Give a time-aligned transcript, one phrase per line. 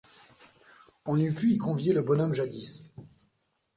[1.05, 2.89] On eût pu y convier le bonhomme Jadis.